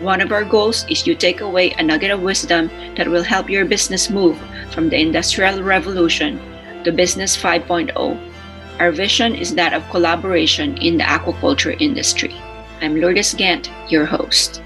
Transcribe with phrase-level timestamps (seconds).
[0.00, 3.50] One of our goals is to take away a nugget of wisdom that will help
[3.50, 6.40] your business move from the Industrial Revolution
[6.84, 7.92] to Business 5.0.
[8.78, 12.34] Our vision is that of collaboration in the aquaculture industry.
[12.80, 14.62] I'm Lourdes Gant, your host.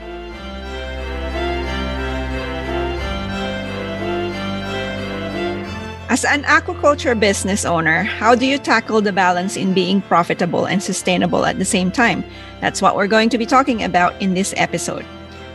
[6.09, 10.81] As an aquaculture business owner, how do you tackle the balance in being profitable and
[10.81, 12.23] sustainable at the same time?
[12.61, 15.05] That's what we're going to be talking about in this episode.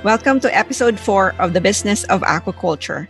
[0.02, 3.10] Welcome to episode four of the Business of Aquaculture.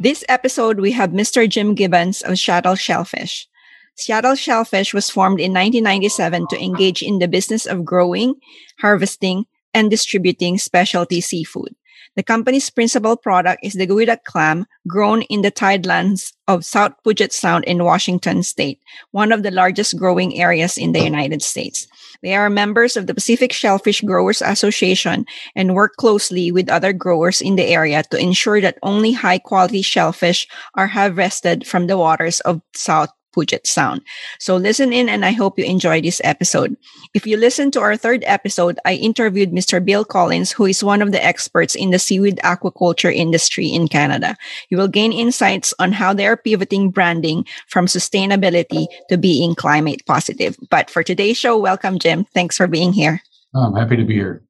[0.00, 1.46] This episode, we have Mr.
[1.46, 3.46] Jim Gibbons of Seattle Shellfish.
[3.94, 8.36] Seattle Shellfish was formed in 1997 to engage in the business of growing,
[8.78, 11.76] harvesting, and distributing specialty seafood.
[12.16, 17.32] The company's principal product is the geoduck clam grown in the tidelands of South Puget
[17.32, 18.80] Sound in Washington state,
[19.12, 21.86] one of the largest growing areas in the United States.
[22.22, 27.40] They are members of the Pacific Shellfish Growers Association and work closely with other growers
[27.40, 32.40] in the area to ensure that only high quality shellfish are harvested from the waters
[32.40, 34.02] of South Puget Sound.
[34.38, 36.76] So listen in and I hope you enjoy this episode.
[37.14, 39.84] If you listen to our third episode, I interviewed Mr.
[39.84, 44.36] Bill Collins, who is one of the experts in the seaweed aquaculture industry in Canada.
[44.68, 50.04] You will gain insights on how they are pivoting branding from sustainability to being climate
[50.06, 50.56] positive.
[50.70, 52.26] But for today's show, welcome, Jim.
[52.34, 53.22] Thanks for being here.
[53.54, 54.44] Oh, I'm happy to be here.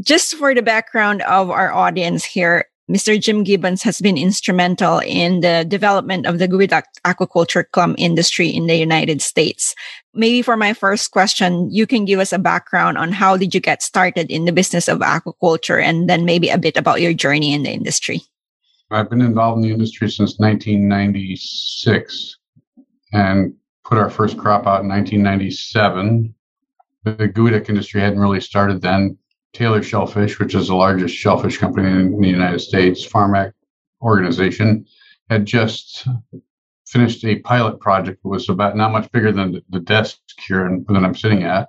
[0.00, 3.20] Just for the background of our audience here, Mr.
[3.20, 8.66] Jim Gibbons has been instrumental in the development of the geoduck aquaculture clam industry in
[8.66, 9.76] the United States.
[10.12, 13.60] Maybe for my first question, you can give us a background on how did you
[13.60, 17.54] get started in the business of aquaculture and then maybe a bit about your journey
[17.54, 18.22] in the industry.
[18.90, 22.38] I've been involved in the industry since 1996
[23.12, 26.34] and put our first crop out in 1997.
[27.04, 29.16] The geoduck industry hadn't really started then.
[29.52, 33.52] Taylor Shellfish, which is the largest shellfish company in the United States, Farmac
[34.02, 34.86] organization,
[35.28, 36.06] had just
[36.86, 41.04] finished a pilot project that was about not much bigger than the desk here that
[41.04, 41.68] I'm sitting at.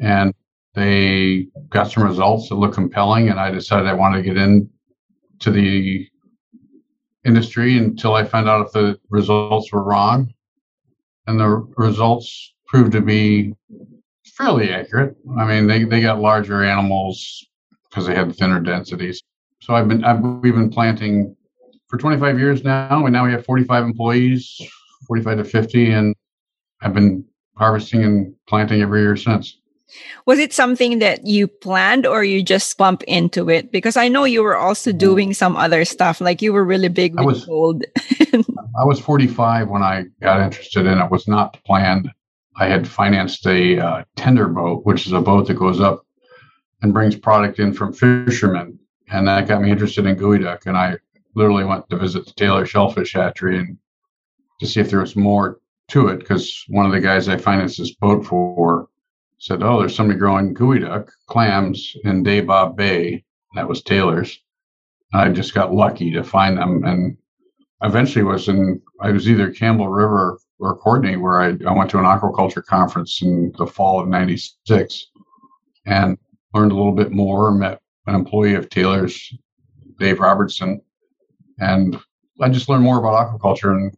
[0.00, 0.34] And
[0.74, 5.50] they got some results that looked compelling, and I decided I wanted to get into
[5.50, 6.06] the
[7.24, 10.32] industry until I found out if the results were wrong.
[11.26, 13.54] And the results proved to be
[14.40, 15.16] fairly accurate.
[15.38, 17.46] I mean, they, they got larger animals
[17.88, 19.22] because they had thinner densities.
[19.60, 21.36] So I've been I've, we've been planting
[21.88, 24.60] for 25 years now, and now we have 45 employees,
[25.06, 26.14] 45 to 50, and
[26.80, 27.24] I've been
[27.56, 29.58] harvesting and planting every year since.
[30.24, 33.72] Was it something that you planned or you just bump into it?
[33.72, 34.98] Because I know you were also mm-hmm.
[34.98, 37.84] doing some other stuff, like you were really big with I was, gold.
[38.32, 41.04] I was 45 when I got interested in it.
[41.04, 42.10] It was not planned.
[42.60, 46.04] I had financed a uh, tender boat, which is a boat that goes up
[46.82, 48.78] and brings product in from fishermen.
[49.08, 50.66] And that got me interested in geoduck.
[50.66, 50.98] And I
[51.34, 53.78] literally went to visit the Taylor Shellfish Hatchery and
[54.60, 56.18] to see if there was more to it.
[56.18, 58.90] Because one of the guys I financed this boat for
[59.38, 63.24] said, "Oh, there's somebody growing geoduck clams in Dabob Bay."
[63.54, 64.38] That was Taylor's.
[65.14, 67.16] I just got lucky to find them, and
[67.82, 68.82] eventually was in.
[69.00, 73.22] I was either Campbell River or Courtenay, where I, I went to an aquaculture conference
[73.22, 75.06] in the fall of 96
[75.86, 76.18] and
[76.54, 79.32] learned a little bit more, met an employee of Taylor's,
[79.98, 80.80] Dave Robertson,
[81.58, 81.98] and
[82.40, 83.94] I just learned more about aquaculture and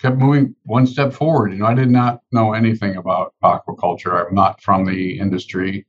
[0.00, 1.52] kept moving one step forward.
[1.52, 4.26] You know, I did not know anything about aquaculture.
[4.26, 5.86] I'm not from the industry.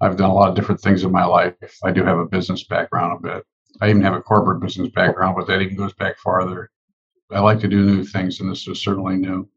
[0.00, 1.54] I've done a lot of different things in my life.
[1.82, 3.46] I do have a business background a bit.
[3.80, 6.70] I even have a corporate business background, but that even goes back farther.
[7.30, 9.48] I like to do new things, and this is certainly new.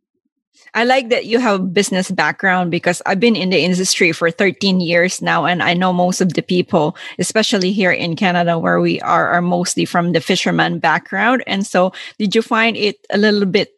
[0.73, 4.81] I like that you have business background because I've been in the industry for 13
[4.81, 8.99] years now and I know most of the people, especially here in Canada where we
[9.01, 11.43] are are mostly from the fisherman background.
[11.47, 13.71] And so did you find it a little bit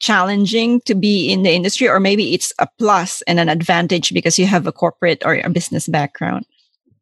[0.00, 4.38] challenging to be in the industry or maybe it's a plus and an advantage because
[4.38, 6.46] you have a corporate or a business background?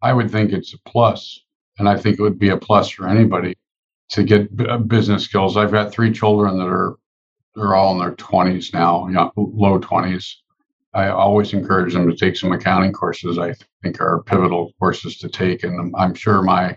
[0.03, 1.41] I would think it's a plus
[1.79, 3.55] and I think it would be a plus for anybody
[4.11, 5.57] to get uh, business skills.
[5.57, 6.97] I've got three children that are
[7.55, 10.31] they're all in their 20s now, you know, low 20s.
[10.93, 13.39] I always encourage them to take some accounting courses.
[13.39, 16.77] I think are pivotal courses to take, and I'm sure my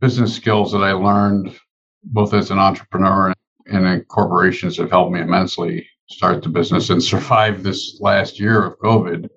[0.00, 1.58] business skills that I learned
[2.04, 3.32] both as an entrepreneur
[3.66, 8.64] and in corporations have helped me immensely start the business and survive this last year
[8.64, 9.28] of COVID.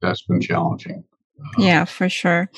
[0.00, 1.02] That's been challenging.
[1.40, 2.48] Uh, yeah, for sure.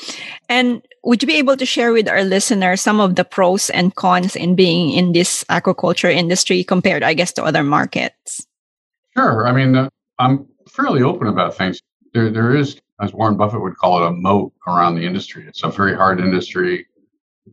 [0.49, 3.95] And would you be able to share with our listeners some of the pros and
[3.95, 8.45] cons in being in this aquaculture industry compared, I guess, to other markets?
[9.17, 9.47] Sure.
[9.47, 9.89] I mean, uh,
[10.19, 11.81] I'm fairly open about things.
[12.13, 15.45] There, there is, as Warren Buffett would call it, a moat around the industry.
[15.47, 16.87] It's a very hard industry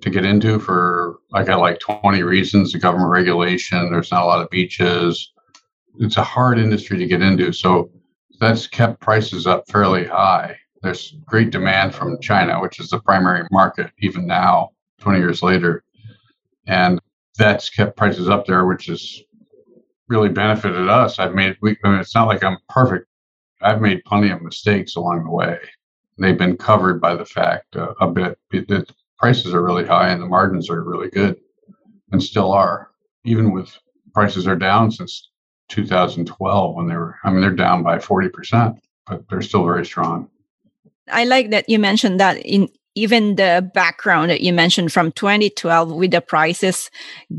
[0.02, 2.72] to get into for, I like 20 reasons.
[2.72, 5.32] The government regulation, there's not a lot of beaches.
[6.00, 7.54] It's a hard industry to get into.
[7.54, 7.92] So
[8.40, 13.48] that's kept prices up fairly high there's great demand from China, which is the primary
[13.52, 14.70] market even now,
[15.00, 15.84] 20 years later.
[16.68, 17.00] And
[17.38, 19.22] that's kept prices up there, which has
[20.10, 21.20] really benefited us.
[21.20, 23.08] I've made, we, I mean, it's not like I'm perfect.
[23.62, 25.58] I've made plenty of mistakes along the way.
[26.18, 30.22] They've been covered by the fact uh, a bit that prices are really high and
[30.22, 31.38] the margins are really good
[32.12, 32.92] and still are,
[33.24, 33.76] even with
[34.14, 35.32] prices are down since
[35.70, 38.78] 2012 when they were, I mean, they're down by 40%,
[39.08, 40.30] but they're still very strong.
[41.12, 45.92] I like that you mentioned that in even the background that you mentioned from 2012
[45.92, 46.92] with the prices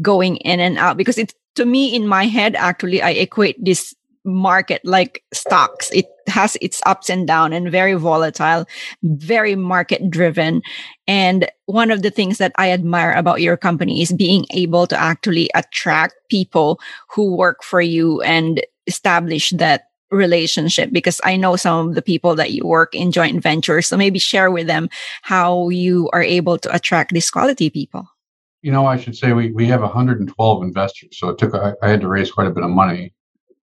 [0.02, 3.94] going in and out because it's to me in my head actually I equate this
[4.25, 5.90] market like stocks.
[5.93, 8.64] It has its ups and down and very volatile
[9.02, 10.62] very market driven.
[11.06, 14.99] And one of the things that i admire about your company is being able to
[14.99, 16.81] actually attract people
[17.11, 19.84] who work for you and establish that
[20.14, 23.87] relationship because I know some of the people that you work in joint ventures.
[23.87, 24.88] So maybe share with them
[25.22, 28.08] how you are able to attract these quality people.
[28.62, 31.19] You know, I should say we, we have 112 investors.
[31.19, 33.12] So it took, I, I had to raise quite a bit of money.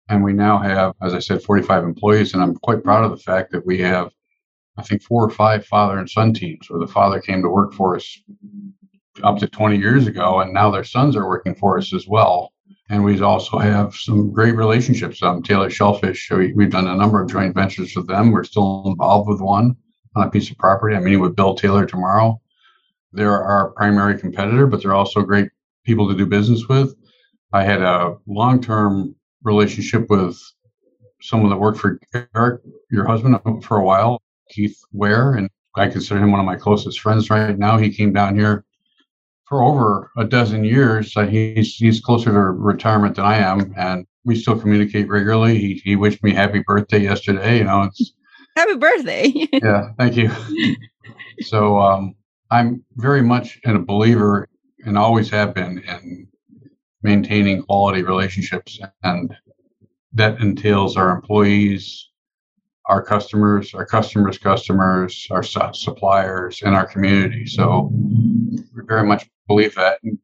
[0.09, 2.33] And we now have, as I said, 45 employees.
[2.33, 4.11] And I'm quite proud of the fact that we have,
[4.77, 7.73] I think, four or five father and son teams where the father came to work
[7.73, 8.19] for us
[9.23, 10.39] up to 20 years ago.
[10.39, 12.53] And now their sons are working for us as well.
[12.89, 15.21] And we also have some great relationships.
[15.21, 18.31] Um, Taylor Shellfish, we, we've done a number of joint ventures with them.
[18.31, 19.75] We're still involved with one
[20.15, 20.95] on a piece of property.
[20.95, 22.41] I'm meeting with Bill Taylor tomorrow.
[23.11, 25.49] They're our primary competitor, but they're also great
[25.85, 26.95] people to do business with.
[27.51, 30.37] I had a long term relationship with
[31.21, 31.99] someone that worked for
[32.35, 32.61] Eric,
[32.91, 36.99] your husband, for a while, Keith Ware, and I consider him one of my closest
[37.01, 37.77] friends right now.
[37.77, 38.65] He came down here
[39.47, 41.15] for over a dozen years.
[41.15, 45.57] Uh, he's he's closer to retirement than I am, and we still communicate regularly.
[45.57, 47.59] He he wished me happy birthday yesterday.
[47.59, 48.13] You know, it's
[48.55, 49.31] happy birthday.
[49.53, 50.31] yeah, thank you.
[51.41, 52.15] so um,
[52.51, 54.49] I'm very much a believer,
[54.85, 56.27] and always have been, in
[57.01, 59.33] maintaining quality relationships, and
[60.13, 62.09] that entails our employees,
[62.87, 67.45] our customers, our customers' customers, our suppliers, and our community.
[67.45, 69.99] So we very much believe that.
[70.03, 70.17] And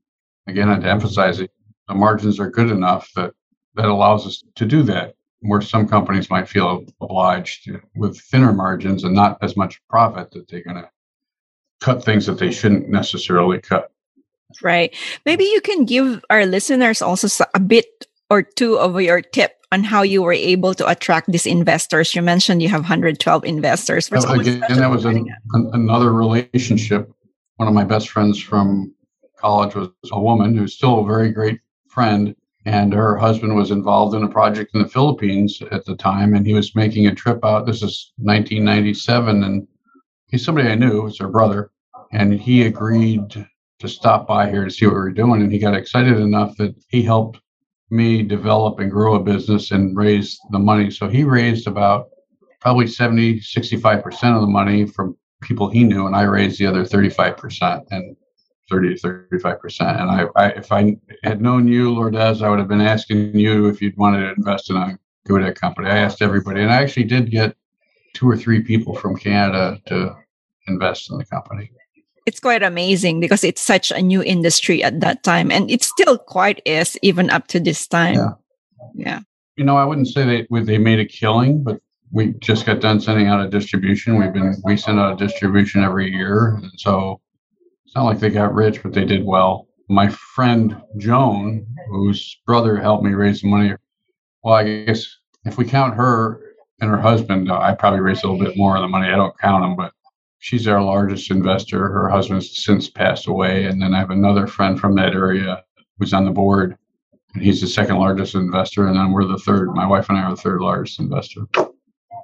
[0.48, 1.52] again, I'd emphasize it,
[1.88, 3.34] the margins are good enough that
[3.76, 5.16] that allows us to do that.
[5.46, 10.32] Where some companies might feel obliged to, with thinner margins and not as much profit
[10.32, 10.90] that they're going to
[11.82, 13.92] cut things that they shouldn't necessarily cut.
[14.62, 14.96] Right.
[15.26, 19.84] Maybe you can give our listeners also a bit or two of your tip on
[19.84, 22.16] how you were able to attract these investors.
[22.16, 24.08] You mentioned you have 112 investors.
[24.12, 27.12] Again, that was an, an, another relationship.
[27.58, 28.94] One of my best friends from
[29.44, 31.60] college was a woman who's still a very great
[31.90, 32.36] friend.
[32.66, 36.34] And her husband was involved in a project in the Philippines at the time.
[36.34, 37.66] And he was making a trip out.
[37.66, 39.44] This is 1997.
[39.44, 39.68] And
[40.28, 41.72] he's somebody I knew, it's her brother.
[42.14, 43.46] And he agreed
[43.80, 45.42] to stop by here to see what we were doing.
[45.42, 47.42] And he got excited enough that he helped
[47.90, 50.90] me develop and grow a business and raise the money.
[50.90, 52.08] So he raised about
[52.62, 56.08] probably 70, 65% of the money from people he knew.
[56.08, 57.84] And I raised the other 35%.
[57.92, 58.16] And
[58.74, 60.00] 30 to 35 percent.
[60.00, 63.68] And I, I, if I had known you, Lourdes, I would have been asking you
[63.68, 65.90] if you'd wanted to invest in a good company.
[65.90, 67.56] I asked everybody, and I actually did get
[68.14, 70.16] two or three people from Canada to
[70.68, 71.72] invest in the company.
[72.26, 76.18] It's quite amazing because it's such a new industry at that time, and it still
[76.18, 78.16] quite is even up to this time.
[78.16, 78.34] Yeah.
[78.96, 79.20] yeah.
[79.58, 81.80] You know, I wouldn't say they they made a killing, but
[82.12, 84.18] we just got done sending out a distribution.
[84.18, 87.20] We've been we send out a distribution every year, and so
[87.94, 89.68] it's not like they got rich, but they did well.
[89.88, 93.76] My friend Joan, whose brother helped me raise the money,
[94.44, 95.06] well, I guess
[95.46, 96.42] if we count her
[96.82, 99.10] and her husband, I probably raised a little bit more of the money.
[99.10, 99.94] I don't count them, but
[100.40, 101.88] she's our largest investor.
[101.88, 105.64] Her husband's since passed away, and then I have another friend from that area
[106.00, 106.76] who's on the board,
[107.36, 109.70] and he's the second largest investor, and then we're the third.
[109.76, 111.42] My wife and I are the third largest investor.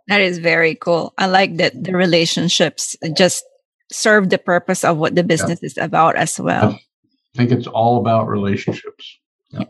[0.07, 1.13] That is very cool.
[1.19, 3.45] I like that the relationships just
[3.91, 5.67] serve the purpose of what the business yeah.
[5.67, 6.79] is about as well.
[7.35, 9.19] I think it's all about relationships.
[9.49, 9.63] Yeah.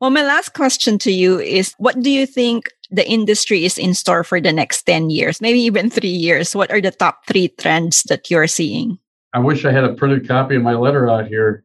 [0.00, 3.94] Well, my last question to you is what do you think the industry is in
[3.94, 6.54] store for the next 10 years, maybe even three years?
[6.54, 8.98] What are the top three trends that you're seeing?
[9.32, 11.64] I wish I had a printed copy of my letter out here.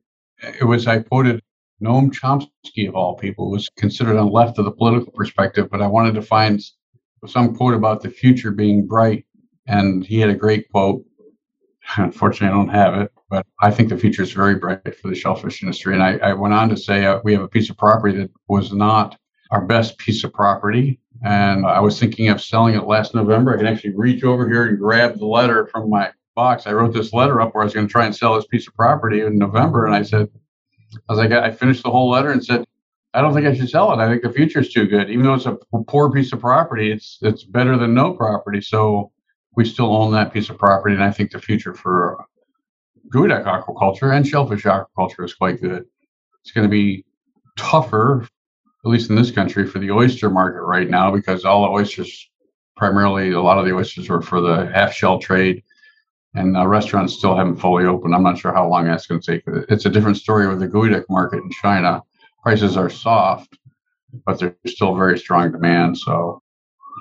[0.60, 1.42] It was, I quoted
[1.82, 5.82] Noam Chomsky, of all people, was considered on the left of the political perspective, but
[5.82, 6.62] I wanted to find
[7.26, 9.26] some quote about the future being bright.
[9.68, 11.04] And he had a great quote.
[11.98, 15.16] Unfortunately, I don't have it, but I think the future is very bright for the
[15.16, 15.94] shellfish industry.
[15.94, 18.32] And I, I went on to say uh, we have a piece of property that
[18.48, 19.18] was not
[19.52, 21.00] our best piece of property.
[21.24, 23.54] And I was thinking of selling it last November.
[23.54, 26.68] I can actually reach over here and grab the letter from my box.
[26.68, 28.68] I wrote this letter up where I was going to try and sell this piece
[28.68, 29.86] of property in November.
[29.86, 30.30] And I said,
[30.94, 32.66] I was like, I finished the whole letter and said,
[33.14, 34.04] I don't think I should sell it.
[34.04, 35.10] I think the future is too good.
[35.10, 38.60] Even though it's a poor piece of property, it's it's better than no property.
[38.60, 39.12] So
[39.56, 42.26] we still own that piece of property, and I think the future for
[43.14, 45.86] geoduck aquaculture and shellfish aquaculture is quite good.
[46.42, 47.06] It's going to be
[47.58, 48.28] tougher,
[48.86, 52.30] at least in this country, for the oyster market right now because all the oysters,
[52.76, 55.64] primarily a lot of the oysters, are for the half shell trade,
[56.34, 58.14] and uh, restaurants still haven't fully opened.
[58.14, 59.44] I'm not sure how long that's going to take.
[59.70, 62.02] It's a different story with the geoduck market in China
[62.46, 63.58] prices are soft,
[64.24, 65.98] but there's still very strong demand.
[65.98, 66.44] So